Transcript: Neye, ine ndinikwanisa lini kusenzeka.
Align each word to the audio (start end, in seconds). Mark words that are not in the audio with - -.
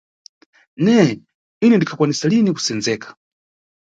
Neye, 0.83 1.11
ine 1.63 1.75
ndinikwanisa 1.77 2.25
lini 2.31 2.51
kusenzeka. 2.55 3.07